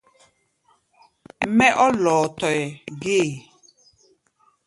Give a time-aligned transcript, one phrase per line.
[1.57, 2.53] Mɛ́ ɔ́ lɔɔtɔɛ
[3.01, 3.27] gée.